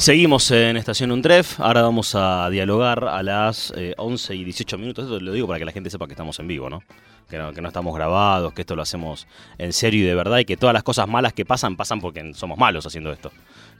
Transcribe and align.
Seguimos 0.00 0.50
en 0.50 0.78
Estación 0.78 1.12
Untref, 1.12 1.60
ahora 1.60 1.82
vamos 1.82 2.14
a 2.14 2.48
dialogar 2.48 3.04
a 3.04 3.22
las 3.22 3.70
11 3.98 4.34
y 4.34 4.44
18 4.44 4.78
minutos, 4.78 5.04
esto 5.04 5.20
lo 5.20 5.30
digo 5.30 5.46
para 5.46 5.58
que 5.58 5.66
la 5.66 5.72
gente 5.72 5.90
sepa 5.90 6.06
que 6.06 6.14
estamos 6.14 6.38
en 6.38 6.48
vivo, 6.48 6.70
¿no? 6.70 6.82
Que, 7.28 7.36
¿no? 7.36 7.52
que 7.52 7.60
no 7.60 7.68
estamos 7.68 7.94
grabados, 7.94 8.54
que 8.54 8.62
esto 8.62 8.74
lo 8.74 8.80
hacemos 8.80 9.26
en 9.58 9.74
serio 9.74 10.02
y 10.02 10.06
de 10.06 10.14
verdad 10.14 10.38
y 10.38 10.46
que 10.46 10.56
todas 10.56 10.72
las 10.72 10.84
cosas 10.84 11.06
malas 11.06 11.34
que 11.34 11.44
pasan 11.44 11.76
pasan 11.76 12.00
porque 12.00 12.32
somos 12.32 12.56
malos 12.56 12.86
haciendo 12.86 13.12
esto. 13.12 13.30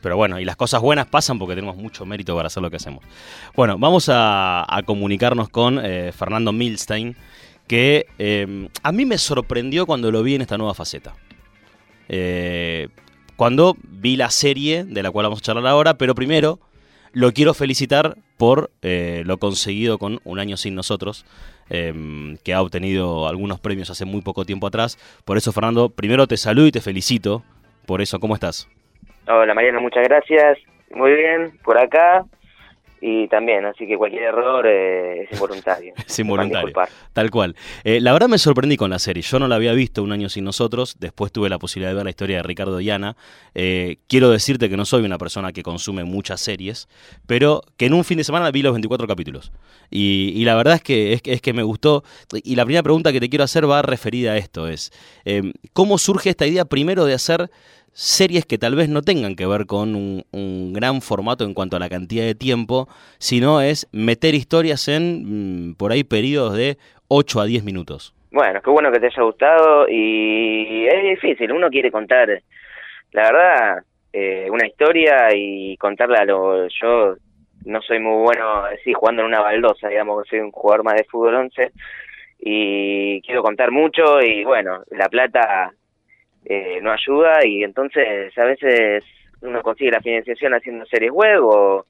Pero 0.02 0.18
bueno, 0.18 0.38
y 0.38 0.44
las 0.44 0.56
cosas 0.56 0.82
buenas 0.82 1.06
pasan 1.06 1.38
porque 1.38 1.54
tenemos 1.54 1.78
mucho 1.78 2.04
mérito 2.04 2.36
para 2.36 2.48
hacer 2.48 2.62
lo 2.62 2.68
que 2.68 2.76
hacemos. 2.76 3.02
Bueno, 3.56 3.78
vamos 3.78 4.10
a, 4.12 4.66
comunicarnos 4.84 5.48
con 5.48 5.80
eh, 5.82 6.12
Fernando 6.12 6.52
Milstein, 6.52 7.16
que 7.66 8.04
eh, 8.18 8.68
a 8.82 8.92
mí 8.92 9.06
me 9.06 9.16
sorprendió 9.16 9.86
cuando 9.86 10.12
lo 10.12 10.22
vi 10.22 10.34
en 10.34 10.42
esta 10.42 10.58
nueva 10.58 10.74
faceta. 10.74 11.14
Eh, 12.10 12.90
cuando 13.40 13.74
vi 13.88 14.18
la 14.18 14.28
serie 14.28 14.84
de 14.84 15.02
la 15.02 15.10
cual 15.10 15.24
vamos 15.24 15.38
a 15.38 15.42
charlar 15.42 15.66
ahora, 15.66 15.94
pero 15.94 16.14
primero 16.14 16.58
lo 17.14 17.32
quiero 17.32 17.54
felicitar 17.54 18.16
por 18.36 18.68
eh, 18.82 19.22
lo 19.24 19.38
conseguido 19.38 19.96
con 19.96 20.20
Un 20.24 20.38
año 20.38 20.58
sin 20.58 20.74
nosotros, 20.74 21.24
em, 21.70 22.36
que 22.44 22.52
ha 22.52 22.60
obtenido 22.60 23.26
algunos 23.28 23.58
premios 23.58 23.88
hace 23.88 24.04
muy 24.04 24.20
poco 24.20 24.44
tiempo 24.44 24.66
atrás. 24.66 24.98
Por 25.24 25.38
eso, 25.38 25.52
Fernando, 25.52 25.88
primero 25.88 26.26
te 26.26 26.36
saludo 26.36 26.66
y 26.66 26.70
te 26.70 26.82
felicito 26.82 27.42
por 27.86 28.02
eso. 28.02 28.20
¿Cómo 28.20 28.34
estás? 28.34 28.68
Hola, 29.26 29.54
Mariano, 29.54 29.80
muchas 29.80 30.06
gracias. 30.06 30.58
Muy 30.90 31.14
bien, 31.14 31.58
por 31.64 31.78
acá 31.78 32.26
y 33.00 33.28
también, 33.28 33.64
así 33.64 33.86
que 33.86 33.96
cualquier 33.96 34.24
error 34.24 34.66
eh, 34.66 35.22
es 35.22 35.32
involuntario. 35.32 35.94
es 36.06 36.18
involuntario, 36.18 36.72
tal 37.12 37.30
cual. 37.30 37.56
Eh, 37.84 38.00
la 38.00 38.12
verdad 38.12 38.28
me 38.28 38.38
sorprendí 38.38 38.76
con 38.76 38.90
la 38.90 38.98
serie, 38.98 39.22
yo 39.22 39.38
no 39.38 39.48
la 39.48 39.56
había 39.56 39.72
visto 39.72 40.02
un 40.02 40.12
año 40.12 40.28
sin 40.28 40.44
nosotros, 40.44 40.96
después 40.98 41.32
tuve 41.32 41.48
la 41.48 41.58
posibilidad 41.58 41.90
de 41.90 41.96
ver 41.96 42.04
la 42.04 42.10
historia 42.10 42.36
de 42.36 42.42
Ricardo 42.42 42.76
Diana. 42.76 43.16
Eh, 43.54 43.96
quiero 44.06 44.30
decirte 44.30 44.68
que 44.68 44.76
no 44.76 44.84
soy 44.84 45.04
una 45.04 45.18
persona 45.18 45.52
que 45.52 45.62
consume 45.62 46.04
muchas 46.04 46.40
series, 46.40 46.88
pero 47.26 47.62
que 47.76 47.86
en 47.86 47.94
un 47.94 48.04
fin 48.04 48.18
de 48.18 48.24
semana 48.24 48.50
vi 48.50 48.62
los 48.62 48.72
24 48.72 49.06
capítulos. 49.06 49.52
Y, 49.90 50.44
la 50.44 50.54
verdad 50.54 50.74
es 50.74 50.82
que, 50.82 51.12
es, 51.14 51.22
es, 51.24 51.40
que 51.40 51.52
me 51.52 51.62
gustó, 51.62 52.04
y 52.32 52.54
la 52.54 52.64
primera 52.64 52.82
pregunta 52.82 53.12
que 53.12 53.20
te 53.20 53.28
quiero 53.28 53.44
hacer 53.44 53.68
va 53.68 53.82
referida 53.82 54.32
a 54.32 54.36
esto, 54.36 54.68
es, 54.68 54.92
¿cómo 55.72 55.98
surge 55.98 56.30
esta 56.30 56.46
idea 56.46 56.64
primero 56.64 57.04
de 57.06 57.14
hacer 57.14 57.50
series 58.00 58.46
que 58.46 58.56
tal 58.56 58.76
vez 58.76 58.88
no 58.88 59.02
tengan 59.02 59.36
que 59.36 59.46
ver 59.46 59.66
con 59.66 59.94
un, 59.94 60.72
gran 60.72 61.02
formato 61.02 61.44
en 61.44 61.52
cuanto 61.52 61.76
a 61.76 61.80
la 61.80 61.90
cantidad 61.90 62.24
de 62.24 62.34
tiempo, 62.34 62.88
sino 63.18 63.60
es 63.60 63.88
meter 63.92 64.34
historias 64.34 64.88
en 64.88 65.68
mm, 65.68 65.74
por 65.74 65.92
ahí 65.92 66.02
periodos 66.02 66.56
de 66.56 66.78
8 67.08 67.40
a 67.42 67.44
10 67.44 67.62
minutos. 67.62 68.14
Bueno, 68.30 68.62
qué 68.62 68.70
bueno 68.70 68.90
que 68.90 69.00
te 69.00 69.06
haya 69.06 69.22
gustado 69.22 69.86
y 69.86 70.86
es 70.86 71.02
difícil, 71.02 71.52
uno 71.52 71.68
quiere 71.68 71.90
contar, 71.90 72.28
la 73.12 73.22
verdad, 73.22 73.82
eh, 74.14 74.48
una 74.50 74.66
historia 74.66 75.28
y 75.34 75.76
contarla 75.76 76.20
a 76.20 76.24
lo... 76.24 76.68
Yo 76.68 77.16
no 77.66 77.82
soy 77.82 77.98
muy 77.98 78.22
bueno, 78.22 78.64
sí, 78.82 78.94
jugando 78.94 79.22
en 79.22 79.28
una 79.28 79.40
baldosa, 79.40 79.88
digamos 79.88 80.26
soy 80.26 80.38
un 80.38 80.52
jugador 80.52 80.84
más 80.84 80.94
de 80.94 81.04
fútbol 81.04 81.34
11 81.34 81.72
y 82.38 83.20
quiero 83.20 83.42
contar 83.42 83.70
mucho 83.70 84.22
y 84.22 84.42
bueno, 84.44 84.84
La 84.90 85.10
Plata 85.10 85.74
eh, 86.44 86.80
no 86.82 86.92
ayuda 86.92 87.44
y 87.44 87.62
entonces 87.62 88.36
a 88.36 88.44
veces 88.44 89.04
uno 89.42 89.62
consigue 89.62 89.90
la 89.90 90.00
financiación 90.00 90.54
haciendo 90.54 90.86
series 90.86 91.12
web 91.12 91.44
o, 91.44 91.86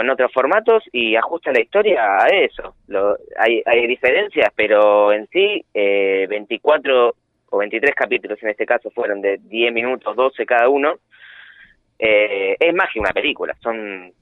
en 0.00 0.10
otros 0.10 0.32
formatos 0.32 0.82
y 0.92 1.14
ajusta 1.14 1.52
la 1.52 1.60
historia 1.60 2.18
a 2.18 2.26
eso. 2.26 2.74
Lo, 2.88 3.16
hay, 3.38 3.62
hay 3.64 3.86
diferencias, 3.86 4.52
pero 4.54 5.12
en 5.12 5.28
sí 5.28 5.64
eh, 5.72 6.26
24 6.28 7.14
o 7.50 7.58
23 7.58 7.94
capítulos 7.94 8.42
en 8.42 8.50
este 8.50 8.66
caso 8.66 8.90
fueron 8.90 9.20
de 9.20 9.38
10 9.38 9.72
minutos, 9.72 10.14
12 10.16 10.44
cada 10.44 10.68
uno. 10.68 10.98
Eh, 11.98 12.56
es 12.58 12.74
más 12.74 12.88
que 12.92 13.00
una 13.00 13.12
película, 13.12 13.54
son 13.62 14.12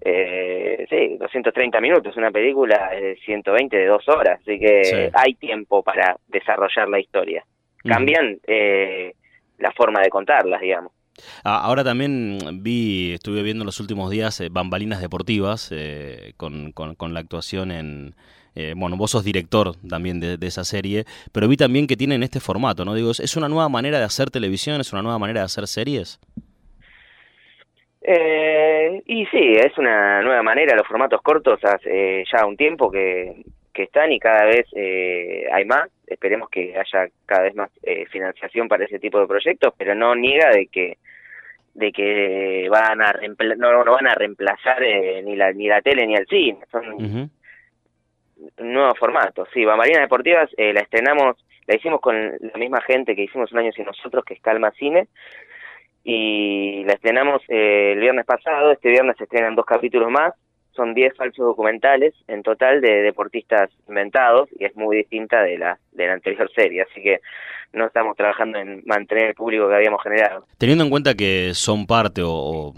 eh, 0.00 0.86
sí, 0.90 1.16
230 1.18 1.80
minutos, 1.80 2.16
una 2.16 2.30
película 2.30 2.90
de 2.90 3.16
120 3.24 3.74
de 3.74 3.86
dos 3.86 4.06
horas, 4.08 4.40
así 4.42 4.58
que 4.58 5.10
hay 5.14 5.34
tiempo 5.34 5.82
para 5.82 6.16
desarrollar 6.28 6.88
la 6.88 7.00
historia 7.00 7.44
cambian 7.86 8.38
eh, 8.46 9.14
la 9.58 9.72
forma 9.72 10.00
de 10.00 10.08
contarlas, 10.08 10.60
digamos. 10.60 10.92
Ah, 11.44 11.62
ahora 11.64 11.82
también 11.82 12.38
vi, 12.62 13.14
estuve 13.14 13.42
viendo 13.42 13.62
en 13.62 13.66
los 13.66 13.80
últimos 13.80 14.10
días 14.10 14.38
eh, 14.40 14.48
bambalinas 14.50 15.00
deportivas 15.00 15.70
eh, 15.72 16.34
con, 16.36 16.72
con, 16.72 17.14
la 17.14 17.20
actuación 17.20 17.70
en, 17.70 18.14
bueno, 18.76 18.96
vos 18.96 19.12
sos 19.12 19.24
director 19.24 19.72
también 19.88 20.20
de, 20.20 20.38
esa 20.46 20.64
serie, 20.64 21.04
pero 21.32 21.48
vi 21.48 21.56
también 21.56 21.86
que 21.86 21.96
tienen 21.96 22.22
este 22.22 22.40
formato, 22.40 22.84
¿no? 22.84 22.94
Digo, 22.94 23.10
¿es 23.10 23.36
una 23.36 23.48
nueva 23.48 23.68
manera 23.68 23.98
de 23.98 24.04
hacer 24.04 24.30
televisión, 24.30 24.80
es 24.80 24.92
una 24.92 25.02
nueva 25.02 25.18
manera 25.18 25.40
de 25.40 25.46
hacer 25.46 25.66
series? 25.66 26.20
y 29.08 29.26
sí, 29.26 29.56
es 29.56 29.76
una 29.78 30.22
nueva 30.22 30.42
manera, 30.42 30.76
los 30.76 30.86
formatos 30.86 31.20
cortos 31.22 31.58
hace 31.64 32.24
ya 32.32 32.46
un 32.46 32.56
tiempo 32.56 32.90
que, 32.90 33.42
que 33.72 33.84
están 33.84 34.12
y 34.12 34.20
cada 34.20 34.44
vez 34.44 34.66
hay 35.52 35.64
más 35.64 35.88
esperemos 36.06 36.48
que 36.48 36.76
haya 36.76 37.08
cada 37.24 37.42
vez 37.42 37.54
más 37.54 37.70
eh, 37.82 38.06
financiación 38.06 38.68
para 38.68 38.84
ese 38.84 38.98
tipo 38.98 39.18
de 39.20 39.26
proyectos, 39.26 39.74
pero 39.76 39.94
no 39.94 40.14
niega 40.14 40.50
de 40.50 40.66
que 40.68 40.98
de 41.74 41.92
que 41.92 42.68
van 42.70 43.02
a 43.02 43.14
no, 43.58 43.84
no, 43.84 43.92
van 43.92 44.06
a 44.06 44.14
reemplazar 44.14 44.82
eh, 44.82 45.22
ni 45.22 45.36
la 45.36 45.52
ni 45.52 45.68
la 45.68 45.82
tele 45.82 46.06
ni 46.06 46.14
el 46.14 46.26
cine, 46.26 46.60
son 46.70 47.30
nuevos 48.58 48.98
formatos. 48.98 49.48
Sí, 49.52 49.64
Bambalinas 49.64 50.02
Deportivas 50.02 50.50
eh, 50.56 50.72
la 50.72 50.80
estrenamos, 50.80 51.36
la 51.66 51.76
hicimos 51.76 52.00
con 52.00 52.16
la 52.16 52.58
misma 52.58 52.80
gente 52.80 53.14
que 53.14 53.24
hicimos 53.24 53.52
un 53.52 53.58
año 53.58 53.72
sin 53.72 53.84
nosotros, 53.84 54.24
que 54.24 54.34
es 54.34 54.40
Calma 54.40 54.70
Cine, 54.72 55.08
y 56.04 56.84
la 56.84 56.94
estrenamos 56.94 57.42
el 57.48 57.98
viernes 57.98 58.24
pasado, 58.24 58.72
este 58.72 58.90
viernes 58.90 59.16
se 59.18 59.24
estrenan 59.24 59.54
dos 59.54 59.66
capítulos 59.66 60.10
más, 60.10 60.32
son 60.76 60.94
10 60.94 61.16
falsos 61.16 61.44
documentales 61.44 62.14
en 62.28 62.42
total 62.42 62.80
de 62.80 63.02
deportistas 63.02 63.70
inventados 63.88 64.48
y 64.58 64.64
es 64.64 64.76
muy 64.76 64.98
distinta 64.98 65.42
de 65.42 65.58
la, 65.58 65.78
de 65.92 66.06
la 66.06 66.12
anterior 66.12 66.50
serie, 66.54 66.82
así 66.82 67.02
que 67.02 67.20
no 67.72 67.86
estamos 67.86 68.16
trabajando 68.16 68.58
en 68.58 68.82
mantener 68.86 69.28
el 69.28 69.34
público 69.34 69.68
que 69.68 69.74
habíamos 69.74 70.02
generado. 70.02 70.46
Teniendo 70.58 70.84
en 70.84 70.90
cuenta 70.90 71.14
que 71.14 71.52
son 71.54 71.86
parte 71.86 72.22
o, 72.24 72.72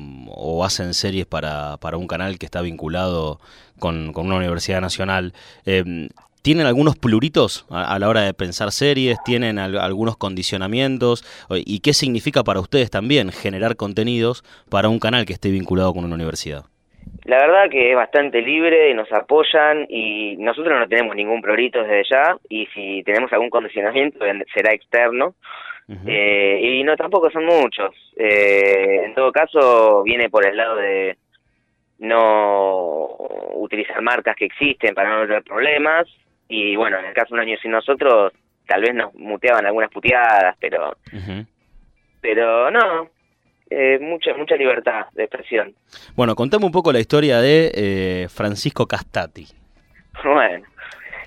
hacen 0.65 0.93
series 0.93 1.25
para, 1.25 1.77
para 1.79 1.97
un 1.97 2.07
canal 2.07 2.39
que 2.39 2.47
está 2.47 2.63
vinculado 2.63 3.39
con, 3.79 4.13
con 4.13 4.27
una 4.27 4.37
universidad 4.37 4.81
nacional, 4.81 5.33
eh, 5.67 6.09
¿Tienen 6.43 6.67
algunos 6.67 6.97
pluritos 6.97 7.67
a, 7.69 7.99
la 7.99 8.09
hora 8.09 8.23
de 8.23 8.33
pensar 8.33 8.71
series? 8.73 9.19
¿Tienen 9.25 9.59
algunos 9.59 10.17
condicionamientos? 10.17 11.25
¿Y 11.51 11.81
qué 11.81 11.93
significa 11.93 12.45
para 12.45 12.61
ustedes 12.61 12.91
también 12.91 13.33
generar 13.33 13.77
contenidos 13.77 14.45
para 14.71 14.89
un 14.89 15.01
canal 15.01 15.27
que 15.27 15.33
esté 15.33 15.51
vinculado 15.51 15.93
con 15.93 16.05
una 16.05 16.15
universidad? 16.15 16.65
La 17.29 17.37
verdad 17.41 17.69
que 17.71 17.91
es 17.91 17.95
bastante 17.95 18.41
libre, 18.41 18.95
nos 18.95 19.13
apoyan 19.13 19.85
y 19.91 20.35
nosotros 20.39 20.79
no 20.79 20.89
tenemos 20.89 21.15
ningún 21.15 21.43
prurito 21.43 21.83
desde 21.83 22.05
ya 22.11 22.39
y 22.49 22.65
si 22.69 23.03
tenemos 23.03 23.31
algún 23.35 23.51
condicionamiento 23.51 24.21
será 24.55 24.73
externo. 24.73 25.35
Eh, 26.07 26.59
y 26.63 26.83
no 26.85 26.97
tampoco 26.97 27.31
son 27.31 27.45
muchos. 27.45 27.95
Eh, 28.17 29.03
en 29.05 29.15
todo 29.15 29.31
caso 29.31 30.03
viene 30.05 30.31
por 30.31 30.47
el 30.47 30.57
lado 30.57 30.77
de 30.77 31.19
no 31.99 33.09
utilizar 33.57 34.01
marcas 34.01 34.35
que 34.35 34.47
existen 34.47 34.95
para 34.95 35.11
no 35.11 35.27
tener 35.27 35.43
problemas 35.43 36.07
y 36.49 36.77
bueno, 36.77 36.99
en 36.99 37.05
el 37.05 37.13
caso 37.13 37.35
de 37.35 37.43
un 37.43 37.47
año 37.47 37.59
sin 37.61 37.73
nosotros 37.73 38.33
tal 38.67 38.81
vez 38.81 38.95
nos 38.95 39.15
muteaban 39.15 39.67
algunas 39.67 39.91
puteadas, 39.91 40.57
pero 40.59 40.97
pero 42.23 42.71
no, 42.71 43.11
eh, 43.71 43.99
mucha 44.01 44.35
mucha 44.35 44.57
libertad 44.57 45.07
de 45.13 45.25
expresión. 45.25 45.75
Bueno, 46.17 46.35
contame 46.35 46.65
un 46.65 46.73
poco 46.73 46.93
la 46.93 47.01
historia 47.01 47.41
de 47.41 47.71
eh, 47.75 48.27
Francisco 48.29 48.87
Castati. 48.87 49.47
Bueno, 50.25 50.65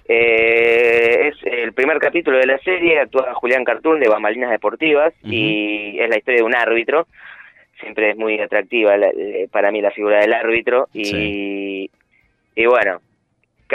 eh, 0.07 1.29
es 1.29 1.35
el 1.43 1.73
primer 1.73 1.99
capítulo 1.99 2.37
de 2.37 2.47
la 2.47 2.57
serie, 2.59 2.99
actúa 2.99 3.33
Julián 3.35 3.63
Cartún 3.63 3.99
de 3.99 4.09
Bambalinas 4.09 4.49
Deportivas 4.49 5.13
y 5.23 5.99
es 5.99 6.09
la 6.09 6.17
historia 6.17 6.39
de 6.39 6.45
un 6.45 6.55
árbitro. 6.55 7.07
Siempre 7.79 8.11
es 8.11 8.17
muy 8.17 8.39
atractiva 8.39 8.93
para 9.51 9.71
mí 9.71 9.81
la 9.81 9.91
figura 9.91 10.19
del 10.19 10.33
árbitro 10.33 10.87
y, 10.93 11.89
y 12.55 12.65
bueno, 12.65 13.01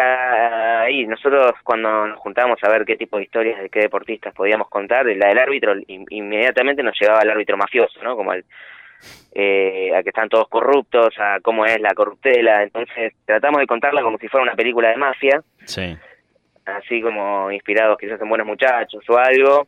ahí 0.03 1.07
nosotros 1.07 1.53
cuando 1.63 2.07
nos 2.07 2.19
juntábamos 2.19 2.59
a 2.63 2.69
ver 2.69 2.85
qué 2.85 2.97
tipo 2.97 3.17
de 3.17 3.25
historias 3.25 3.61
de 3.61 3.69
qué 3.69 3.81
deportistas 3.81 4.35
podíamos 4.35 4.69
contar, 4.69 5.07
la 5.07 5.29
del 5.29 5.39
árbitro 5.39 5.75
inmediatamente 5.87 6.83
nos 6.83 6.99
llevaba 7.01 7.21
al 7.21 7.31
árbitro 7.31 7.57
mafioso, 7.57 8.03
¿no? 8.03 8.17
Como 8.17 8.31
al 8.31 8.45
eh, 9.33 9.95
a 9.95 10.03
que 10.03 10.09
están 10.09 10.29
todos 10.29 10.49
corruptos, 10.49 11.15
a 11.19 11.41
cómo 11.41 11.67
es 11.67 11.79
la 11.81 11.95
corruptela, 11.95 12.63
entonces 12.63 13.13
tratamos 13.25 13.61
de 13.61 13.67
contarla 13.67 14.03
como 14.03 14.19
si 14.19 14.29
fuera 14.29 14.45
una 14.45 14.55
película 14.55 14.89
de 14.89 14.97
mafia, 14.97 15.43
sí. 15.65 15.97
así 16.65 17.03
como 17.03 17.51
inspirados 17.51 17.99
quizás 17.99 18.21
en 18.21 18.29
Buenos 18.29 18.47
Muchachos 18.47 19.05
o 19.09 19.19
algo, 19.19 19.67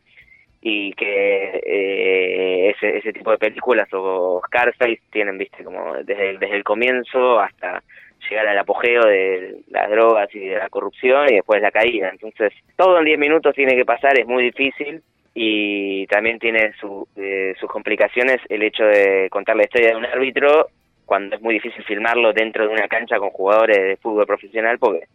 y 0.62 0.92
que 0.94 1.60
eh, 1.64 2.70
ese, 2.70 2.96
ese 2.96 3.12
tipo 3.12 3.30
de 3.30 3.38
películas 3.38 3.88
o 3.92 4.40
Scarface 4.46 5.02
tienen, 5.10 5.36
viste, 5.36 5.62
como 5.62 5.94
desde, 6.02 6.38
desde 6.38 6.56
el 6.56 6.64
comienzo 6.64 7.38
hasta 7.38 7.82
llegar 8.28 8.48
al 8.48 8.58
apogeo 8.58 9.02
de 9.02 9.62
las 9.68 9.90
drogas 9.90 10.28
y 10.34 10.40
de 10.40 10.56
la 10.56 10.68
corrupción 10.68 11.26
y 11.28 11.36
después 11.36 11.62
la 11.62 11.70
caída. 11.70 12.10
Entonces, 12.10 12.52
todo 12.76 12.98
en 12.98 13.04
10 13.04 13.18
minutos 13.18 13.54
tiene 13.54 13.74
que 13.76 13.84
pasar, 13.84 14.18
es 14.18 14.26
muy 14.26 14.44
difícil 14.44 15.02
y 15.34 16.06
también 16.06 16.38
tiene 16.38 16.72
su, 16.80 17.06
eh, 17.16 17.54
sus 17.60 17.70
complicaciones 17.70 18.40
el 18.48 18.62
hecho 18.62 18.84
de 18.84 19.28
contar 19.30 19.56
la 19.56 19.64
historia 19.64 19.90
de 19.90 19.96
un 19.96 20.04
árbitro 20.04 20.68
cuando 21.06 21.36
es 21.36 21.42
muy 21.42 21.54
difícil 21.54 21.82
filmarlo 21.84 22.32
dentro 22.32 22.66
de 22.66 22.72
una 22.72 22.86
cancha 22.88 23.18
con 23.18 23.30
jugadores 23.30 23.76
de 23.76 23.96
fútbol 23.96 24.26
profesional 24.26 24.78
porque 24.78 25.06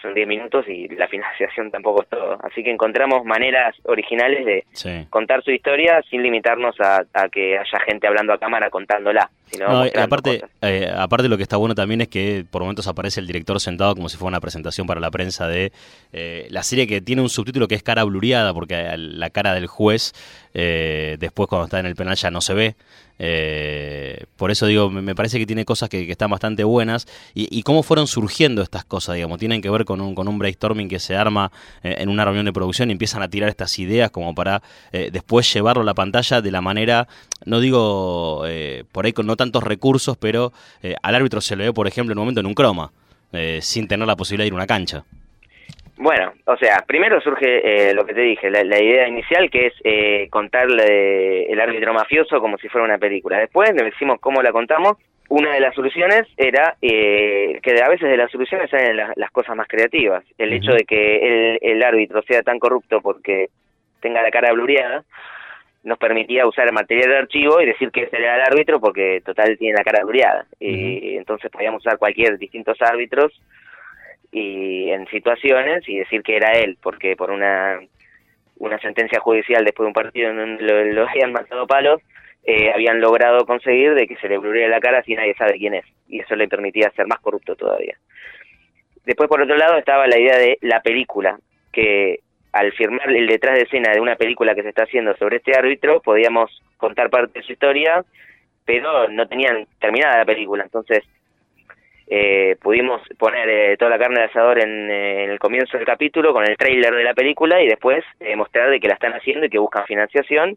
son 0.00 0.14
10 0.14 0.26
minutos 0.26 0.66
y 0.68 0.88
la 0.88 1.08
financiación 1.08 1.70
tampoco 1.72 2.02
es 2.02 2.08
todo. 2.08 2.38
Así 2.42 2.62
que 2.62 2.70
encontramos 2.70 3.24
maneras 3.24 3.74
originales 3.84 4.44
de 4.44 5.06
contar 5.10 5.42
su 5.42 5.50
historia 5.50 6.02
sin 6.10 6.22
limitarnos 6.22 6.76
a, 6.80 7.04
que 7.30 7.58
haya 7.58 7.80
gente 7.86 8.06
hablando 8.06 8.32
a 8.32 8.38
cámara 8.38 8.70
contándola. 8.70 9.30
Sino 9.46 9.66
aparte, 9.96 10.42
eh, 10.60 10.92
aparte 10.94 11.28
lo 11.28 11.38
que 11.38 11.42
está 11.42 11.56
bueno 11.56 11.74
también 11.74 12.02
es 12.02 12.08
que 12.08 12.44
por 12.50 12.60
momentos 12.60 12.86
aparece 12.86 13.20
el 13.20 13.26
director 13.26 13.58
sentado 13.60 13.94
como 13.94 14.10
si 14.10 14.18
fuera 14.18 14.28
una 14.28 14.40
presentación 14.40 14.86
para 14.86 15.00
la 15.00 15.10
prensa 15.10 15.48
de 15.48 15.72
eh, 16.12 16.46
la 16.50 16.62
serie 16.62 16.86
que 16.86 17.00
tiene 17.00 17.22
un 17.22 17.30
subtítulo 17.30 17.66
que 17.66 17.74
es 17.74 17.82
cara 17.82 18.04
blureada 18.04 18.52
porque 18.52 18.94
la 18.96 19.30
cara 19.30 19.54
del 19.54 19.66
juez 19.66 20.12
eh, 20.60 21.16
después 21.20 21.48
cuando 21.48 21.66
está 21.66 21.78
en 21.78 21.86
el 21.86 21.94
penal 21.94 22.16
ya 22.16 22.32
no 22.32 22.40
se 22.40 22.52
ve. 22.52 22.74
Eh, 23.20 24.24
por 24.34 24.50
eso 24.50 24.66
digo, 24.66 24.90
me, 24.90 25.14
parece 25.14 25.38
que 25.38 25.46
tiene 25.46 25.64
cosas 25.64 25.88
que, 25.88 26.10
están 26.10 26.30
bastante 26.30 26.64
buenas. 26.64 27.06
Y, 27.32 27.62
cómo 27.62 27.84
fueron 27.84 28.08
surgiendo 28.08 28.60
estas 28.60 28.84
cosas, 28.84 29.14
digamos, 29.14 29.38
tienen 29.38 29.62
que 29.62 29.70
ver 29.70 29.84
con 29.84 30.00
un, 30.00 30.16
con 30.16 30.26
un 30.26 30.36
brainstorming 30.36 30.88
que 30.88 30.98
se 30.98 31.14
arma 31.14 31.52
eh, 31.84 31.98
en 32.00 32.08
una 32.08 32.24
reunión 32.24 32.44
de 32.44 32.52
producción 32.52 32.88
y 32.90 32.92
empiezan 32.92 33.22
a 33.22 33.28
tirar 33.28 33.48
estas 33.48 33.78
ideas 33.78 34.10
como 34.10 34.34
para 34.34 34.60
después 35.12 35.52
llevarlo 35.52 35.82
a 35.82 35.84
la 35.84 35.94
pantalla 35.94 36.40
de 36.40 36.50
la 36.50 36.60
manera, 36.60 37.06
no 37.44 37.60
digo 37.60 38.42
por 38.90 39.06
ahí 39.06 39.12
con 39.12 39.26
no 39.26 39.36
tantos 39.36 39.62
recursos, 39.62 40.16
pero 40.16 40.52
al 41.02 41.14
árbitro 41.14 41.40
se 41.40 41.54
le 41.54 41.66
ve, 41.66 41.72
por 41.72 41.86
ejemplo, 41.86 42.12
en 42.12 42.18
un 42.18 42.22
momento 42.22 42.40
en 42.40 42.46
un 42.46 42.54
croma, 42.54 42.90
sin 43.60 43.86
tener 43.86 44.08
la 44.08 44.16
posibilidad 44.16 44.44
de 44.44 44.48
ir 44.48 44.52
a 44.54 44.56
una 44.56 44.66
cancha. 44.66 45.04
Bueno, 46.00 46.32
o 46.44 46.56
sea, 46.56 46.84
primero 46.86 47.20
surge 47.20 47.88
eh, 47.90 47.92
lo 47.92 48.06
que 48.06 48.14
te 48.14 48.20
dije, 48.20 48.48
la, 48.50 48.62
idea 48.62 49.08
inicial 49.08 49.50
que 49.50 49.66
es 49.66 49.74
eh, 49.82 50.28
contarle 50.30 51.50
el 51.50 51.60
árbitro 51.60 51.92
mafioso 51.92 52.40
como 52.40 52.56
si 52.56 52.68
fuera 52.68 52.84
una 52.84 52.98
película. 52.98 53.36
Después 53.36 53.74
le 53.74 53.82
decimos 53.82 54.20
cómo 54.20 54.40
la 54.40 54.52
contamos. 54.52 54.96
Una 55.28 55.52
de 55.52 55.60
las 55.60 55.74
soluciones 55.74 56.22
era 56.36 56.76
eh, 56.80 57.58
que 57.64 57.82
a 57.82 57.88
veces 57.88 58.08
de 58.08 58.16
las 58.16 58.30
soluciones 58.30 58.70
salen 58.70 58.96
las, 58.96 59.30
cosas 59.32 59.56
más 59.56 59.66
creativas. 59.66 60.24
El 60.38 60.52
hecho 60.52 60.70
de 60.70 60.84
que 60.84 61.58
el, 61.60 61.82
árbitro 61.82 62.22
sea 62.22 62.42
tan 62.42 62.60
corrupto 62.60 63.00
porque 63.00 63.48
tenga 64.00 64.22
la 64.22 64.30
cara 64.30 64.52
blureada 64.52 65.02
nos 65.82 65.98
permitía 65.98 66.46
usar 66.46 66.68
el 66.68 66.74
material 66.74 67.08
de 67.10 67.18
archivo 67.18 67.60
y 67.60 67.66
decir 67.66 67.90
que 67.90 68.02
ese 68.04 68.18
era 68.18 68.36
el 68.36 68.42
árbitro 68.42 68.78
porque 68.78 69.20
total 69.24 69.58
tiene 69.58 69.76
la 69.76 69.84
cara 69.84 70.04
blureada. 70.04 70.46
Y 70.60 71.16
entonces 71.16 71.50
podíamos 71.50 71.84
usar 71.84 71.98
cualquier 71.98 72.38
distintos 72.38 72.80
árbitros 72.80 73.32
y 74.38 74.90
en 74.90 75.06
situaciones 75.08 75.88
y 75.88 75.98
decir 75.98 76.22
que 76.22 76.36
era 76.36 76.52
él, 76.52 76.78
porque 76.82 77.16
por 77.16 77.30
una, 77.30 77.80
una 78.58 78.78
sentencia 78.78 79.20
judicial 79.20 79.64
después 79.64 79.84
de 79.84 79.88
un 79.88 79.92
partido 79.92 80.30
en 80.30 80.36
donde 80.36 80.92
lo, 80.92 81.08
habían 81.08 81.32
matado 81.32 81.66
palos, 81.66 82.00
eh, 82.44 82.70
habían 82.72 83.00
logrado 83.00 83.44
conseguir 83.44 83.94
de 83.94 84.06
que 84.06 84.16
se 84.16 84.28
le 84.28 84.38
blurea 84.38 84.68
la 84.68 84.80
cara 84.80 85.02
si 85.02 85.14
nadie 85.14 85.34
sabe 85.34 85.58
quién 85.58 85.74
es, 85.74 85.84
y 86.08 86.20
eso 86.20 86.36
le 86.36 86.48
permitía 86.48 86.90
ser 86.90 87.06
más 87.06 87.20
corrupto 87.20 87.56
todavía. 87.56 87.96
Después, 89.04 89.28
por 89.28 89.42
otro 89.42 89.56
lado, 89.56 89.76
estaba 89.78 90.06
la 90.06 90.18
idea 90.18 90.38
de 90.38 90.58
la 90.60 90.80
película, 90.80 91.38
que 91.72 92.20
al 92.52 92.72
firmar 92.72 93.10
el 93.10 93.26
detrás 93.26 93.56
de 93.56 93.64
escena 93.64 93.92
de 93.92 94.00
una 94.00 94.16
película 94.16 94.54
que 94.54 94.62
se 94.62 94.70
está 94.70 94.84
haciendo 94.84 95.16
sobre 95.16 95.36
este 95.36 95.56
árbitro, 95.56 96.00
podíamos 96.00 96.62
contar 96.76 97.10
parte 97.10 97.40
de 97.40 97.46
su 97.46 97.52
historia, 97.52 98.04
pero 98.64 99.08
no 99.08 99.26
tenían 99.26 99.66
terminada 99.80 100.18
la 100.18 100.24
película, 100.24 100.64
entonces 100.64 101.04
eh, 102.10 102.56
pudimos 102.62 103.02
poner 103.18 103.48
eh, 103.48 103.76
toda 103.76 103.90
la 103.90 103.98
carne 103.98 104.20
de 104.20 104.26
asador 104.26 104.58
en, 104.58 104.90
eh, 104.90 105.24
en, 105.24 105.30
el 105.30 105.38
comienzo 105.38 105.76
del 105.76 105.86
capítulo 105.86 106.32
con 106.32 106.48
el 106.48 106.56
trailer 106.56 106.94
de 106.94 107.04
la 107.04 107.12
película 107.12 107.62
y 107.62 107.68
después 107.68 108.02
eh, 108.20 108.34
mostrar 108.34 108.70
de 108.70 108.80
que 108.80 108.88
la 108.88 108.94
están 108.94 109.12
haciendo 109.12 109.44
y 109.44 109.50
que 109.50 109.58
buscan 109.58 109.84
financiación. 109.84 110.56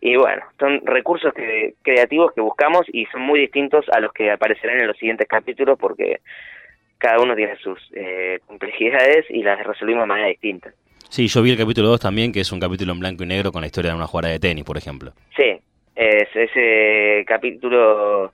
Y 0.00 0.16
bueno, 0.16 0.42
son 0.60 0.80
recursos 0.84 1.32
que, 1.34 1.74
creativos 1.82 2.32
que 2.32 2.40
buscamos 2.40 2.82
y 2.92 3.06
son 3.06 3.22
muy 3.22 3.40
distintos 3.40 3.86
a 3.90 4.00
los 4.00 4.12
que 4.12 4.30
aparecerán 4.30 4.78
en 4.78 4.86
los 4.86 4.96
siguientes 4.96 5.26
capítulos 5.26 5.78
porque 5.78 6.20
cada 6.98 7.20
uno 7.20 7.34
tiene 7.34 7.56
sus 7.56 7.78
complejidades 8.46 9.26
y 9.28 9.42
las 9.42 9.62
resolvimos 9.64 10.02
de 10.02 10.06
manera 10.06 10.28
distinta. 10.28 10.72
Sí, 11.08 11.26
yo 11.26 11.42
vi 11.42 11.52
el 11.52 11.58
capítulo 11.58 11.88
2 11.88 12.00
también, 12.00 12.32
que 12.32 12.40
es 12.40 12.52
un 12.52 12.60
capítulo 12.60 12.92
en 12.92 13.00
blanco 13.00 13.24
y 13.24 13.26
negro 13.26 13.50
con 13.50 13.60
la 13.60 13.66
historia 13.66 13.90
de 13.90 13.96
una 13.96 14.06
jugada 14.06 14.30
de 14.30 14.40
tenis, 14.40 14.64
por 14.64 14.76
ejemplo. 14.76 15.12
Sí, 15.36 15.58
es, 15.94 16.28
ese 16.34 17.24
capítulo 17.26 18.32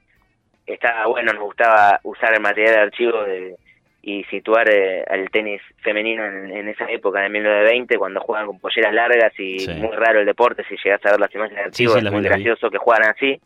estaba 0.72 1.06
bueno, 1.06 1.32
nos 1.32 1.44
gustaba 1.44 2.00
usar 2.04 2.34
el 2.34 2.40
material 2.40 2.74
de 2.74 2.80
archivo 2.80 3.22
de, 3.22 3.56
y 4.02 4.24
situar 4.24 4.68
eh, 4.70 5.04
al 5.08 5.30
tenis 5.30 5.60
femenino 5.82 6.24
en, 6.24 6.68
esa 6.68 6.90
época, 6.90 7.24
en 7.24 7.32
1920, 7.32 7.98
cuando 7.98 8.20
juegan 8.20 8.46
con 8.46 8.58
polleras 8.58 8.94
largas 8.94 9.32
y 9.38 9.66
muy 9.74 9.94
raro 9.94 10.20
el 10.20 10.26
deporte, 10.26 10.64
si 10.68 10.76
llegas 10.82 11.04
a 11.04 11.10
ver 11.10 11.20
las 11.20 11.34
imágenes 11.34 11.58
de 11.58 11.64
archivo, 11.66 11.96
es 11.96 12.10
muy 12.10 12.22
gracioso 12.22 12.70
que 12.70 12.78
jugaran 12.78 13.10
así. 13.10 13.40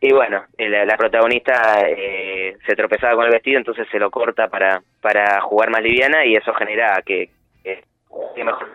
Y 0.00 0.12
bueno, 0.12 0.44
la, 0.58 0.96
protagonista 0.96 1.80
eh, 1.86 2.56
se 2.66 2.74
tropezaba 2.74 3.14
con 3.14 3.24
el 3.24 3.30
vestido, 3.30 3.58
entonces 3.58 3.86
se 3.90 4.00
lo 4.00 4.10
corta 4.10 4.48
para, 4.48 4.82
para 5.00 5.40
jugar 5.42 5.70
más 5.70 5.80
liviana 5.80 6.26
y 6.26 6.34
eso 6.34 6.52
genera 6.54 7.00
que, 7.06 7.30
que 7.62 7.84
juegue 8.08 8.44
mejor 8.44 8.68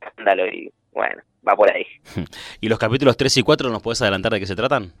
escándalo 0.00 0.46
y 0.46 0.70
bueno, 0.92 1.22
va 1.46 1.56
por 1.56 1.72
ahí. 1.72 1.86
¿Y 2.60 2.68
los 2.68 2.78
capítulos 2.78 3.16
3 3.16 3.38
y 3.38 3.42
4 3.42 3.70
nos 3.70 3.82
puedes 3.82 4.02
adelantar 4.02 4.32
de 4.32 4.40
qué 4.40 4.46
se 4.46 4.54
tratan? 4.54 4.92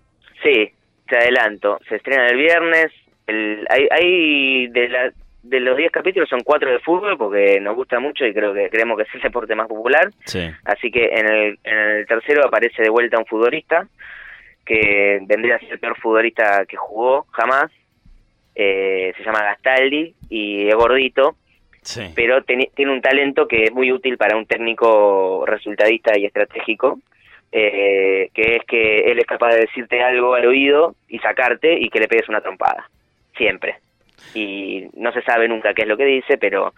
Sí, 0.42 0.72
te 1.06 1.16
adelanto, 1.16 1.78
se 1.88 1.96
estrena 1.96 2.26
el 2.26 2.36
viernes, 2.36 2.92
el, 3.26 3.66
hay, 3.68 3.88
hay 3.90 4.66
de, 4.68 4.88
la, 4.88 5.12
de 5.42 5.60
los 5.60 5.76
10 5.76 5.90
capítulos 5.90 6.28
son 6.28 6.40
4 6.40 6.70
de 6.70 6.78
fútbol 6.80 7.18
porque 7.18 7.60
nos 7.60 7.74
gusta 7.74 7.98
mucho 8.00 8.24
y 8.24 8.32
creo 8.32 8.54
que 8.54 8.70
creemos 8.70 8.96
que 8.96 9.04
es 9.04 9.14
el 9.14 9.22
deporte 9.22 9.54
más 9.54 9.68
popular. 9.68 10.10
Así 10.64 10.90
que 10.90 11.06
en 11.06 11.28
el, 11.28 11.58
en 11.64 11.78
el 11.78 12.06
tercero 12.06 12.46
aparece 12.46 12.82
de 12.82 12.90
vuelta 12.90 13.18
un 13.18 13.26
futbolista 13.26 13.86
que 14.64 15.18
vendría 15.22 15.56
a 15.56 15.58
ser 15.58 15.72
el 15.72 15.78
peor 15.78 15.98
futbolista 15.98 16.64
que 16.66 16.76
jugó 16.76 17.26
jamás. 17.32 17.70
Eh, 18.54 19.12
se 19.16 19.24
llama 19.24 19.42
Gastaldi 19.42 20.14
y 20.28 20.68
es 20.68 20.74
gordito, 20.74 21.36
pero 22.14 22.42
tiene 22.44 22.70
un 22.92 23.00
talento 23.00 23.48
que 23.48 23.64
es 23.64 23.72
muy 23.72 23.90
útil 23.90 24.18
para 24.18 24.36
un 24.36 24.46
técnico 24.46 25.44
resultadista 25.46 26.16
y 26.18 26.26
estratégico 26.26 27.00
eh, 27.52 28.30
que 28.32 28.56
es 28.56 28.64
que 28.64 29.12
él 29.12 29.18
es 29.18 29.26
capaz 29.26 29.50
de 29.50 29.60
decirte 29.60 30.02
algo 30.02 30.34
al 30.34 30.46
oído 30.46 30.94
y 31.08 31.18
sacarte 31.18 31.78
y 31.78 31.90
que 31.90 32.00
le 32.00 32.08
pegues 32.08 32.28
una 32.28 32.40
trompada, 32.40 32.88
siempre. 33.36 33.76
Y 34.34 34.88
no 34.94 35.12
se 35.12 35.22
sabe 35.22 35.48
nunca 35.48 35.74
qué 35.74 35.82
es 35.82 35.88
lo 35.88 35.98
que 35.98 36.06
dice, 36.06 36.38
pero 36.38 36.72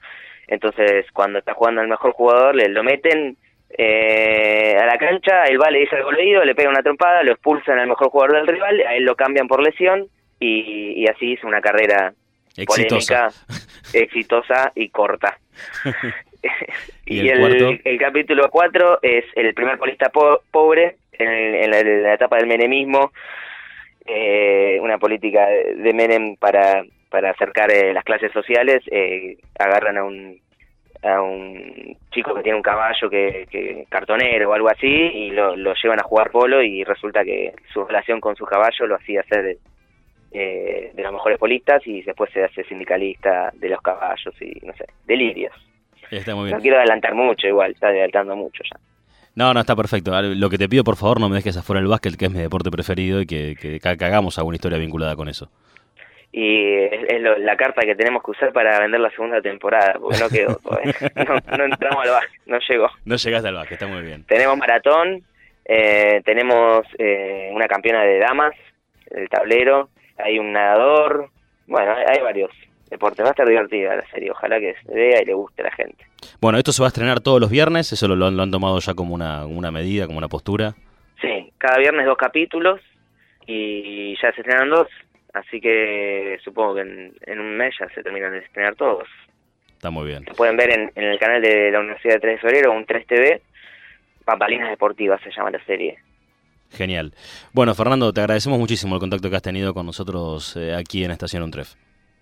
entonces 0.49 1.07
cuando 1.13 1.39
está 1.39 1.55
jugando 1.55 1.81
al 1.81 1.89
mejor 1.89 2.13
jugador, 2.13 2.57
le 2.57 2.69
lo 2.69 2.83
meten 2.83 3.37
eh, 3.71 4.77
a 4.81 4.87
la 4.87 4.99
cancha, 4.99 5.45
él 5.45 5.61
va, 5.61 5.71
le 5.71 5.81
dice 5.81 5.97
algo 5.97 6.11
al 6.11 6.17
oído, 6.17 6.45
le 6.45 6.55
pega 6.55 6.71
una 6.71 6.83
trompada, 6.83 7.23
lo 7.23 7.33
expulsan 7.33 7.79
al 7.79 7.89
mejor 7.89 8.09
jugador 8.09 8.37
del 8.37 8.47
rival, 8.49 8.81
a 8.81 8.97
él 8.97 9.05
lo 9.05 9.15
cambian 9.15 9.47
por 9.47 9.63
lesión 9.63 10.09
y, 10.41 11.07
así 11.09 11.33
hizo 11.33 11.47
una 11.47 11.61
carrera 11.61 12.13
exitosa. 12.57 13.29
exitosa 13.93 14.73
y 14.75 14.89
corta. 14.89 15.39
y, 17.07 17.29
el, 17.29 17.81
el, 17.85 17.99
capítulo 17.99 18.49
4 18.51 19.01
es 19.03 19.25
el 19.35 19.53
primer 19.55 19.79
polista 19.79 20.11
pobre 20.11 20.97
en, 21.13 21.71
la, 21.71 22.15
etapa 22.15 22.37
del 22.37 22.47
menemismo, 22.47 23.13
eh, 24.07 24.79
una 24.81 24.99
política 24.99 25.47
de 25.47 25.93
Menem 25.93 26.37
para, 26.37 26.85
para 27.11 27.31
acercar 27.31 27.71
eh, 27.71 27.93
las 27.93 28.05
clases 28.05 28.33
sociales, 28.33 28.83
eh, 28.91 29.37
agarran 29.59 29.99
a 29.99 30.05
un 30.05 30.43
a 31.03 31.21
un 31.21 31.99
chico 32.11 32.35
que 32.35 32.43
tiene 32.43 32.57
un 32.57 32.63
caballo 32.63 33.11
que, 33.11 33.47
que 33.51 33.85
cartonero 33.91 34.49
o 34.49 34.55
algo 34.55 34.71
así 34.71 34.87
y 34.87 35.31
lo, 35.33 35.55
lo 35.55 35.75
llevan 35.75 36.01
a 36.01 36.03
jugar 36.03 36.31
polo 36.31 36.63
y 36.63 36.83
resulta 36.83 37.23
que 37.23 37.53
su 37.75 37.85
relación 37.85 38.21
con 38.21 38.35
su 38.37 38.47
caballo 38.47 38.87
lo 38.87 38.95
hacía 38.95 39.23
ser 39.25 39.59
de, 40.33 40.93
de 40.95 41.03
los 41.03 41.13
mejores 41.13 41.37
polistas 41.37 41.87
y 41.87 42.01
después 42.01 42.31
se 42.33 42.45
hace 42.45 42.65
sindicalista 42.65 43.51
de 43.53 43.69
los 43.69 43.83
caballos 43.83 44.35
y 44.41 44.59
no 44.65 44.73
sé, 44.73 44.87
delirios. 45.05 45.53
No 46.11 46.61
quiero 46.61 46.79
adelantar 46.79 47.15
mucho, 47.15 47.47
igual, 47.47 47.73
está 47.73 47.89
adelantando 47.89 48.37
mucho 48.37 48.63
ya. 48.65 48.79
No, 49.37 49.53
no, 49.53 49.61
está 49.61 49.75
perfecto. 49.75 50.13
Lo 50.23 50.49
que 50.49 50.59
te 50.59 50.69
pido, 50.69 50.85
por 50.85 50.97
favor, 50.97 51.21
no 51.21 51.29
me 51.29 51.37
dejes 51.37 51.57
afuera 51.57 51.81
el 51.81 51.89
básquet, 51.89 52.17
que 52.17 52.27
es 52.27 52.31
mi 52.31 52.39
deporte 52.39 52.71
preferido, 52.71 53.21
y 53.21 53.27
que, 53.27 53.57
que, 53.57 53.81
hagamos 53.89 54.39
alguna 54.39 54.57
historia 54.57 54.79
vinculada 54.79 55.17
con 55.17 55.29
eso. 55.29 55.51
Y 56.31 56.73
es, 56.73 57.21
la 57.21 57.57
carta 57.57 57.83
que 57.83 57.95
tenemos 57.95 58.23
que 58.23 58.31
usar 58.33 58.53
para 58.53 58.79
vender 58.81 59.01
la 59.01 59.11
segunda 59.11 59.41
temporada, 59.41 59.95
porque 60.01 60.19
no 60.19 60.29
quedó. 60.29 60.61
no, 61.59 61.65
entramos 61.65 62.05
al 62.05 62.11
básquet, 62.11 62.41
no 62.47 62.59
llegó. 62.69 62.89
No 63.05 63.17
llegaste 63.17 63.49
al 63.49 63.55
básquet, 63.55 63.73
está 63.73 63.87
muy 63.87 64.03
bien. 64.03 64.25
Tenemos 64.25 64.57
maratón, 64.57 65.25
eh, 65.65 66.23
tenemos 66.25 66.87
eh, 66.99 67.51
una 67.53 67.67
campeona 67.67 68.03
de 68.03 68.19
damas, 68.19 68.55
el 69.11 69.29
tablero, 69.29 69.91
hay 70.17 70.39
un 70.39 70.53
nadador, 70.53 71.31
bueno, 71.67 71.95
hay 72.07 72.21
varios 72.23 72.51
deporte. 72.91 73.23
Va 73.23 73.29
a 73.29 73.33
estar 73.33 73.49
divertida 73.49 73.97
la 73.97 74.07
serie, 74.11 74.31
ojalá 74.31 74.59
que 74.59 74.75
se 74.85 74.95
vea 74.95 75.23
y 75.23 75.25
le 75.25 75.35
guste 75.35 75.63
a 75.63 75.67
la 75.67 75.73
gente. 75.73 76.05
Bueno, 76.41 76.59
esto 76.59 76.73
se 76.73 76.83
va 76.83 76.87
a 76.87 76.89
estrenar 76.89 77.21
todos 77.21 77.41
los 77.41 77.51
viernes, 77.51 77.93
eso 77.93 78.09
lo, 78.09 78.27
han 78.27 78.51
tomado 78.51 78.79
ya 78.79 78.95
como 78.95 79.15
una, 79.15 79.47
una 79.47 79.71
medida, 79.71 80.07
como 80.07 80.19
una 80.19 80.29
postura. 80.29 80.75
Sí, 81.21 81.53
cada 81.59 81.79
viernes 81.79 82.07
dos 82.07 82.19
capítulos 82.19 82.81
y 83.47 84.15
ya 84.21 84.33
se 84.33 84.41
estrenan 84.41 84.71
dos, 84.71 84.89
así 85.33 85.61
que 85.61 86.39
supongo 86.43 86.77
que 86.77 86.81
en, 86.81 87.41
un 87.41 87.57
mes 87.57 87.75
ya 87.79 87.89
se 87.95 88.03
terminan 88.03 88.33
de 88.33 88.39
estrenar 88.39 88.75
todos. 88.75 89.09
Está 89.73 89.91
muy 89.91 90.07
bien. 90.07 90.25
Lo 90.27 90.35
pueden 90.35 90.57
ver 90.57 90.71
en, 90.71 90.93
en 90.95 91.05
el 91.05 91.19
canal 91.19 91.43
de 91.43 91.71
la 91.71 91.81
Universidad 91.81 92.15
de 92.15 92.21
3 92.21 92.35
de 92.35 92.41
Febrero, 92.41 92.73
un 92.73 92.87
3TV, 92.87 93.41
Pampalinas 94.25 94.71
Deportivas 94.71 95.21
se 95.23 95.31
llama 95.31 95.51
la 95.51 95.63
serie. 95.65 95.99
Genial. 96.71 97.13
Bueno, 97.53 97.75
Fernando, 97.75 98.13
te 98.13 98.21
agradecemos 98.21 98.59
muchísimo 98.59 98.97
el 98.97 99.01
contacto 99.01 99.31
que 99.31 99.37
has 99.37 99.43
tenido 99.43 99.75
con 99.75 99.87
nosotros 99.87 100.57
eh, 100.57 100.75
aquí 100.75 101.05
en 101.05 101.11
Estación 101.11 101.43
Untref. 101.43 101.75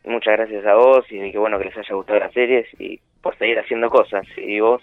Muchas 0.04 0.36
gracias 0.36 0.66
a 0.66 0.74
vos 0.74 1.04
y 1.10 1.30
qué 1.30 1.38
bueno 1.38 1.58
que 1.58 1.66
les 1.66 1.76
haya 1.76 1.94
gustado 1.94 2.18
las 2.18 2.32
series 2.32 2.66
y 2.78 3.00
por 3.20 3.36
seguir 3.38 3.58
haciendo 3.58 3.88
cosas. 3.88 4.26
Y 4.36 4.60
vos, 4.60 4.82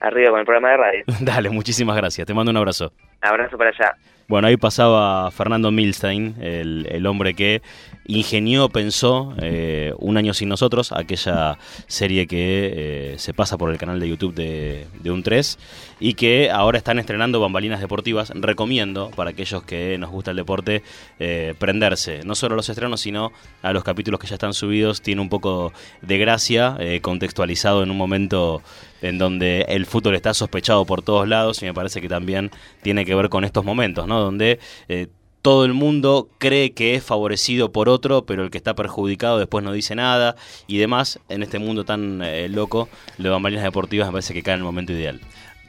arriba 0.00 0.30
con 0.30 0.40
el 0.40 0.46
programa 0.46 0.70
de 0.70 0.76
radio. 0.76 1.04
Dale, 1.20 1.50
muchísimas 1.50 1.96
gracias. 1.96 2.26
Te 2.26 2.34
mando 2.34 2.50
un 2.50 2.56
abrazo. 2.56 2.92
Abrazo 3.20 3.56
para 3.56 3.70
allá. 3.70 3.94
Bueno, 4.28 4.48
ahí 4.48 4.58
pasaba 4.58 5.30
Fernando 5.30 5.70
Milstein, 5.70 6.34
el, 6.38 6.86
el 6.90 7.06
hombre 7.06 7.32
que 7.32 7.62
ingenió, 8.08 8.68
pensó 8.68 9.34
eh, 9.40 9.94
Un 9.98 10.18
año 10.18 10.34
sin 10.34 10.50
nosotros, 10.50 10.92
aquella 10.92 11.56
serie 11.86 12.26
que 12.26 13.14
eh, 13.14 13.18
se 13.18 13.32
pasa 13.32 13.56
por 13.56 13.70
el 13.70 13.78
canal 13.78 14.00
de 14.00 14.08
YouTube 14.08 14.34
de, 14.34 14.86
de 15.00 15.10
Un 15.10 15.22
3 15.22 15.58
y 16.00 16.14
que 16.14 16.50
ahora 16.50 16.78
están 16.78 16.98
estrenando 16.98 17.40
Bambalinas 17.40 17.80
Deportivas. 17.80 18.30
Recomiendo 18.34 19.10
para 19.14 19.30
aquellos 19.30 19.62
que 19.62 19.96
nos 19.98 20.10
gusta 20.10 20.32
el 20.32 20.36
deporte 20.36 20.82
eh, 21.18 21.54
prenderse, 21.58 22.20
no 22.24 22.34
solo 22.34 22.54
a 22.54 22.56
los 22.56 22.68
estrenos, 22.68 23.00
sino 23.00 23.32
a 23.62 23.72
los 23.72 23.84
capítulos 23.84 24.20
que 24.20 24.26
ya 24.26 24.34
están 24.34 24.54
subidos. 24.54 25.02
Tiene 25.02 25.20
un 25.20 25.28
poco 25.28 25.72
de 26.02 26.18
gracia, 26.18 26.76
eh, 26.80 27.00
contextualizado 27.00 27.82
en 27.82 27.90
un 27.90 27.96
momento 27.96 28.62
en 29.00 29.18
donde 29.18 29.62
el 29.68 29.86
fútbol 29.86 30.16
está 30.16 30.34
sospechado 30.34 30.84
por 30.84 31.02
todos 31.02 31.28
lados 31.28 31.62
y 31.62 31.66
me 31.66 31.74
parece 31.74 32.00
que 32.00 32.08
también 32.08 32.50
tiene 32.82 33.04
que 33.04 33.14
ver 33.14 33.28
con 33.28 33.44
estos 33.44 33.64
momentos, 33.64 34.08
¿no? 34.08 34.17
Donde 34.20 34.58
eh, 34.88 35.08
todo 35.42 35.64
el 35.64 35.72
mundo 35.72 36.28
cree 36.38 36.72
que 36.72 36.94
es 36.94 37.04
favorecido 37.04 37.70
por 37.72 37.88
otro, 37.88 38.26
pero 38.26 38.42
el 38.44 38.50
que 38.50 38.58
está 38.58 38.74
perjudicado 38.74 39.38
después 39.38 39.64
no 39.64 39.72
dice 39.72 39.94
nada 39.94 40.36
y 40.66 40.78
demás. 40.78 41.20
En 41.28 41.42
este 41.42 41.58
mundo 41.58 41.84
tan 41.84 42.20
eh, 42.22 42.48
loco, 42.48 42.88
lo 43.18 43.24
de 43.24 43.30
bambalinas 43.30 43.64
deportivas 43.64 44.08
me 44.08 44.12
parece 44.12 44.34
que 44.34 44.42
cae 44.42 44.54
en 44.54 44.60
el 44.60 44.64
momento 44.64 44.92
ideal. 44.92 45.20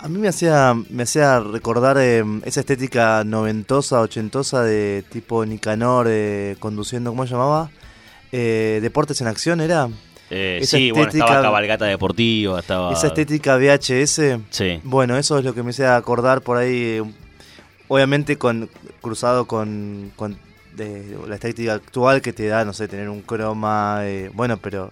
A 0.01 0.08
mí 0.08 0.18
me 0.18 0.29
hacía, 0.29 0.74
me 0.89 1.03
hacía 1.03 1.39
recordar 1.41 1.98
eh, 2.00 2.24
esa 2.46 2.62
estética 2.62 3.24
noventosa, 3.25 4.00
ochentosa 4.00 4.63
de 4.63 5.03
tipo 5.12 5.46
Nicanor 5.46 6.08
eh, 6.10 6.56
conduciendo, 6.60 7.12
¿cómo 7.12 7.25
se 7.27 7.34
llamaba? 7.34 7.70
Eh, 8.32 8.79
Deportes 8.82 9.20
en 9.22 9.27
Acción, 9.27 9.60
¿era? 9.60 9.89
Eh, 10.29 10.60
Esa 10.62 10.77
sí, 10.77 10.91
bueno, 10.91 11.08
estética- 11.08 11.25
estaba 11.25 11.41
cabalgata 11.41 11.86
deportiva, 11.86 12.60
estaba... 12.60 12.94
Esa 12.94 13.08
estética 13.08 13.58
VHS. 13.58 14.39
Sí. 14.51 14.79
Bueno, 14.84 15.18
eso 15.18 15.38
es 15.39 15.44
lo 15.44 15.53
que 15.53 15.63
me 15.63 15.72
hacía 15.72 15.96
acordar 15.98 16.41
por 16.44 16.58
ahí, 16.58 17.01
obviamente 17.89 18.38
con 18.38 18.69
cruzado 19.01 19.46
con, 19.46 20.12
con 20.15 20.38
de, 20.77 21.17
la 21.27 21.36
estética 21.36 21.74
actual 21.74 22.22
que 22.22 22.31
te 22.31 22.48
da, 22.48 22.63
no 22.63 22.72
sé, 22.72 22.88
tener 22.88 23.10
un 23.10 23.22
croma, 23.22 24.00
eh, 24.03 24.31
bueno, 24.34 24.55
pero... 24.58 24.91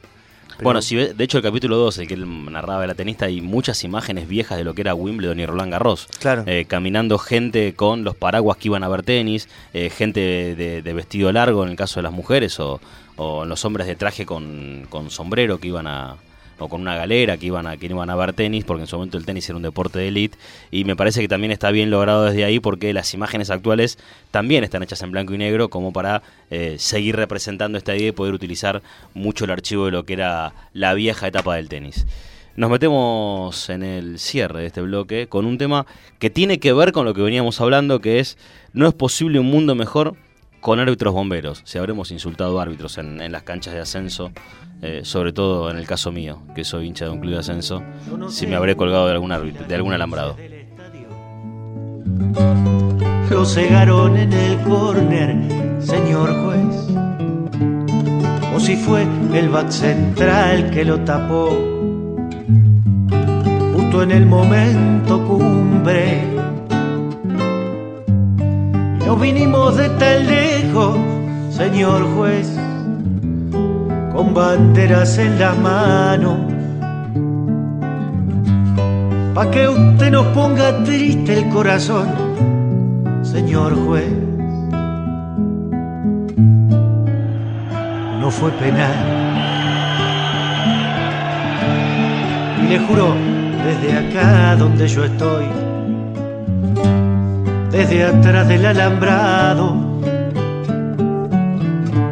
pero- 0.49 0.63
Bueno, 0.63 0.81
si 0.81 0.95
ve- 0.97 1.13
de 1.13 1.23
hecho 1.23 1.37
el 1.37 1.43
capítulo 1.43 1.77
2, 1.77 1.99
el 1.99 2.07
que 2.07 2.15
él 2.15 2.51
narraba 2.51 2.81
de 2.81 2.87
la 2.87 2.95
tenista, 2.95 3.25
hay 3.27 3.39
muchas 3.39 3.83
imágenes 3.85 4.27
viejas 4.27 4.57
de 4.57 4.63
lo 4.65 4.73
que 4.73 4.81
era 4.81 4.93
Wimbledon 4.95 5.39
y 5.39 5.45
Roland 5.45 5.71
Garros. 5.71 6.07
Claro. 6.19 6.43
Eh, 6.47 6.65
caminando 6.67 7.17
gente 7.19 7.73
con 7.75 8.03
los 8.03 8.15
paraguas 8.17 8.57
que 8.57 8.67
iban 8.67 8.83
a 8.83 8.89
ver 8.89 9.03
tenis, 9.03 9.47
eh, 9.73 9.89
gente 9.89 10.19
de, 10.55 10.81
de- 10.81 10.93
vestido 10.93 11.31
largo 11.31 11.63
en 11.63 11.69
el 11.69 11.75
caso 11.77 11.99
de 11.99 12.03
las 12.03 12.11
mujeres, 12.11 12.59
o, 12.59 12.81
o 13.15 13.45
los 13.45 13.63
hombres 13.63 13.87
de 13.87 13.95
traje 13.95 14.25
con, 14.25 14.87
con 14.89 15.09
sombrero 15.11 15.59
que 15.59 15.67
iban 15.69 15.87
a 15.87 16.15
o 16.59 16.67
con 16.69 16.81
una 16.81 16.95
galera 16.95 17.37
que 17.37 17.47
iban 17.47 17.67
a 17.67 17.77
que 17.77 17.85
iban 17.87 18.09
a 18.09 18.15
ver 18.15 18.33
tenis 18.33 18.63
porque 18.63 18.81
en 18.81 18.87
su 18.87 18.95
momento 18.95 19.17
el 19.17 19.25
tenis 19.25 19.47
era 19.49 19.57
un 19.57 19.63
deporte 19.63 19.99
de 19.99 20.07
élite 20.07 20.37
y 20.71 20.83
me 20.83 20.95
parece 20.95 21.21
que 21.21 21.27
también 21.27 21.51
está 21.51 21.71
bien 21.71 21.89
logrado 21.89 22.25
desde 22.25 22.43
ahí 22.45 22.59
porque 22.59 22.93
las 22.93 23.13
imágenes 23.13 23.49
actuales 23.49 23.97
también 24.31 24.63
están 24.63 24.83
hechas 24.83 25.01
en 25.01 25.11
blanco 25.11 25.33
y 25.33 25.37
negro 25.37 25.69
como 25.69 25.93
para 25.93 26.21
eh, 26.49 26.75
seguir 26.79 27.15
representando 27.15 27.77
esta 27.77 27.95
idea 27.95 28.09
y 28.09 28.11
poder 28.11 28.33
utilizar 28.33 28.81
mucho 29.13 29.45
el 29.45 29.51
archivo 29.51 29.85
de 29.85 29.91
lo 29.91 30.05
que 30.05 30.13
era 30.13 30.53
la 30.73 30.93
vieja 30.93 31.27
etapa 31.27 31.55
del 31.55 31.69
tenis. 31.69 32.05
Nos 32.55 32.71
metemos 32.71 33.69
en 33.69 33.83
el 33.83 34.17
cierre 34.17 34.61
de 34.61 34.65
este 34.65 34.81
bloque 34.81 35.27
con 35.27 35.45
un 35.45 35.59
tema 35.59 35.85
que 36.17 36.31
tiene 36.31 36.59
que 36.59 36.73
ver 36.73 36.91
con 36.91 37.05
lo 37.05 37.13
que 37.13 37.21
veníamos 37.21 37.61
hablando, 37.61 38.01
que 38.01 38.19
es 38.19 38.35
no 38.73 38.87
es 38.87 38.95
posible 38.95 39.39
un 39.39 39.45
mundo 39.45 39.75
mejor 39.75 40.15
con 40.59 40.79
árbitros 40.79 41.13
bomberos. 41.13 41.61
Si 41.65 41.77
habremos 41.77 42.11
insultado 42.11 42.59
árbitros 42.59 42.97
en, 42.97 43.31
las 43.31 43.43
canchas 43.43 43.73
de 43.73 43.79
ascenso, 43.79 44.31
eh, 44.81 45.01
sobre 45.03 45.33
todo 45.33 45.69
en 45.69 45.77
el 45.77 45.87
caso 45.87 46.11
mío, 46.11 46.41
que 46.55 46.63
soy 46.63 46.87
hincha 46.87 47.05
de 47.05 47.11
un 47.11 47.19
club 47.19 47.33
de 47.33 47.39
ascenso, 47.39 47.83
si 48.29 48.47
me 48.47 48.55
habré 48.55 48.75
colgado 48.75 49.07
de 49.07 49.13
algún 49.13 49.31
árbitro, 49.31 49.65
de 49.65 49.75
algún 49.75 49.93
alambrado. 49.93 50.35
Lo 53.29 53.45
cegaron 53.45 54.17
en 54.17 54.33
el 54.33 54.59
córner, 54.61 55.35
señor 55.79 56.33
juez. 56.43 56.87
O 58.55 58.59
si 58.59 58.75
fue 58.75 59.05
el 59.33 59.49
back 59.49 59.69
central 59.69 60.71
que 60.71 60.85
lo 60.85 60.99
tapó. 61.01 61.49
Justo 63.73 64.03
en 64.03 64.11
el 64.11 64.25
momento 64.25 65.23
cumbre. 65.23 66.36
No 69.07 69.15
vinimos 69.15 69.77
de 69.77 69.87
tan 69.87 70.27
lejos, 70.27 70.97
señor 71.49 72.03
juez. 72.13 72.53
Con 74.11 74.33
banderas 74.33 75.17
en 75.17 75.39
la 75.39 75.53
mano. 75.55 76.45
Pa' 79.33 79.49
que 79.49 79.65
usted 79.69 80.11
nos 80.11 80.25
ponga 80.35 80.83
triste 80.83 81.39
el 81.39 81.47
corazón 81.47 82.07
señor 83.23 83.77
juez. 83.85 84.11
No 88.19 88.29
fue 88.29 88.51
penal. 88.63 88.97
Y 92.61 92.67
le 92.67 92.79
juro, 92.79 93.15
desde 93.63 93.89
acá 93.99 94.57
donde 94.57 94.85
yo 94.85 95.05
estoy, 95.05 95.45
desde 97.77 98.05
atrás 98.05 98.47
del 98.47 98.65
alambrado, 98.65 99.75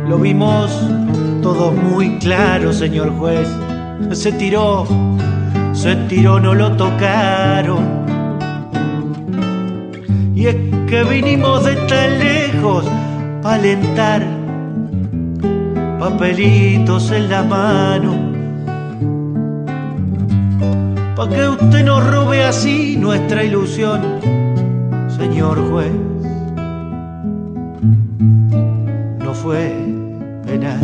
lo 0.07 0.19
vimos 0.19 0.69
todo 1.41 1.71
muy 1.71 2.19
claro, 2.19 2.71
señor 2.71 3.09
juez. 3.17 3.49
Se 4.11 4.31
tiró, 4.31 4.85
se 5.73 5.95
tiró, 6.07 6.39
no 6.39 6.53
lo 6.53 6.71
tocaron. 6.73 7.83
Y 10.35 10.45
es 10.45 10.55
que 10.87 11.03
vinimos 11.03 11.65
de 11.65 11.75
tan 11.87 12.19
lejos 12.19 12.85
para 13.41 13.55
alentar 13.55 14.21
papelitos 15.99 17.09
en 17.09 17.27
la 17.27 17.41
mano. 17.41 18.13
Pa' 21.15 21.27
que 21.27 21.47
usted 21.47 21.83
nos 21.83 22.05
robe 22.11 22.43
así 22.43 22.97
nuestra 22.97 23.43
ilusión, 23.43 24.44
señor 25.17 25.69
juez. 25.69 25.91
No 29.19 29.33
fue 29.33 29.73
penal. 30.45 30.81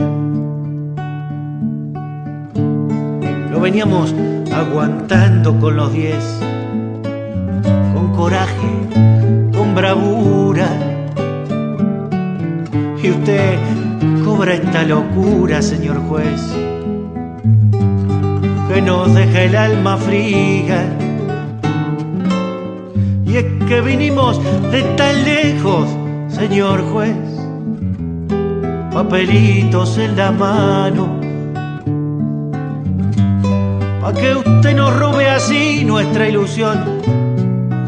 Lo 3.51 3.59
veníamos 3.59 4.15
aguantando 4.53 5.59
con 5.59 5.75
los 5.75 5.93
diez, 5.93 6.39
con 7.93 8.13
coraje 8.15 8.71
con 9.53 9.75
bravura. 9.75 10.69
Y 13.03 13.09
usted 13.09 13.59
cobra 14.23 14.53
esta 14.53 14.83
locura, 14.83 15.61
señor 15.61 15.97
juez, 16.07 16.41
que 18.69 18.81
nos 18.81 19.13
deja 19.13 19.43
el 19.43 19.55
alma 19.55 19.97
fría. 19.97 21.10
Y 23.31 23.37
es 23.37 23.45
que 23.65 23.79
vinimos 23.79 24.41
de 24.73 24.81
tan 24.97 25.23
lejos, 25.23 25.87
señor 26.27 26.81
juez, 26.91 27.15
papelitos 28.91 29.97
en 29.97 30.17
la 30.17 30.33
mano. 30.33 31.17
Pa' 34.01 34.13
que 34.13 34.35
usted 34.35 34.75
nos 34.75 34.99
robe 34.99 35.29
así 35.29 35.85
nuestra 35.85 36.27
ilusión, 36.27 36.77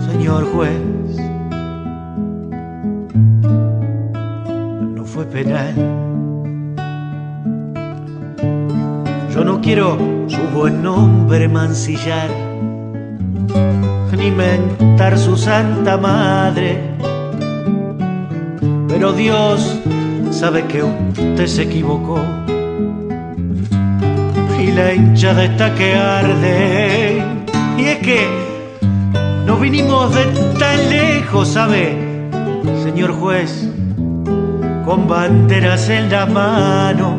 señor 0.10 0.46
juez. 0.54 0.80
no 4.96 5.04
fue 5.04 5.26
penal. 5.26 5.76
Yo 9.36 9.44
no 9.44 9.60
quiero 9.60 9.98
su 10.28 10.42
buen 10.56 10.82
nombre 10.82 11.50
mancillar, 11.50 12.30
ni 14.18 14.32
mentar 14.32 15.18
su 15.18 15.36
santa 15.36 15.98
madre. 15.98 16.80
Pero 18.88 19.14
Dios 19.14 19.80
sabe 20.32 20.64
que 20.66 20.84
usted 20.84 21.48
se 21.48 21.64
equivocó. 21.64 22.20
Y 24.60 24.72
la 24.72 24.94
hinchada 24.94 25.44
está 25.46 25.74
que 25.76 25.96
arde. 25.96 27.24
Y 27.78 27.86
es 27.86 27.98
que 28.00 28.28
no 29.46 29.58
vinimos 29.58 30.14
de 30.16 30.26
tan 30.58 30.90
lejos, 30.90 31.50
¿sabe? 31.50 32.30
Señor 32.84 33.12
juez, 33.14 33.70
con 34.86 35.08
banderas 35.08 35.90
en 35.90 36.10
la 36.10 36.26
mano. 36.26 37.18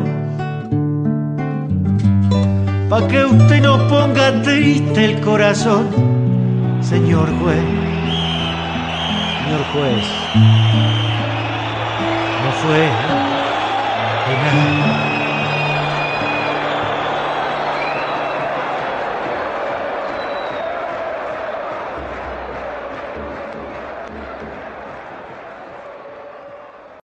Pa' 2.89 3.07
que 3.07 3.25
usted 3.25 3.61
nos 3.61 3.81
ponga 3.91 4.41
triste 4.41 5.05
el 5.05 5.19
corazón, 5.21 5.87
señor 6.85 7.27
juez. 7.39 7.63
señor 9.39 9.63
juez. 9.73 10.03
No 12.43 12.51
fue 12.51 12.91
penal. 14.27 15.14